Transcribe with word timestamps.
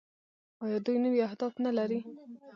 آیا 0.63 0.77
دوی 0.85 0.97
نوي 1.05 1.19
اهداف 1.27 1.53
نلري؟ 1.65 1.99